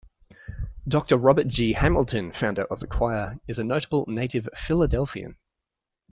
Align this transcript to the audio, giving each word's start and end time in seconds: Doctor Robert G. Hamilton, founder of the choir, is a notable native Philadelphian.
Doctor 0.87 1.15
Robert 1.15 1.45
G. 1.47 1.73
Hamilton, 1.73 2.31
founder 2.31 2.63
of 2.63 2.79
the 2.79 2.87
choir, 2.87 3.39
is 3.47 3.59
a 3.59 3.63
notable 3.63 4.03
native 4.07 4.49
Philadelphian. 4.57 5.37